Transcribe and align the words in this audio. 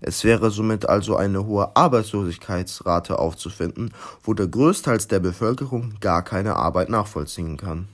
Es 0.00 0.24
wäre 0.24 0.50
somit 0.50 0.88
also 0.88 1.16
eine 1.16 1.46
hohe 1.46 1.76
Arbeitslosigkeitsrate 1.76 3.18
aufzufinden, 3.18 3.92
wo 4.22 4.34
der 4.34 4.46
größteils 4.46 5.08
der 5.08 5.20
Bevölkerung 5.20 5.94
gar 6.00 6.22
keine 6.22 6.56
Arbeit 6.56 6.88
nachvollziehen 6.88 7.56
kann. 7.56 7.88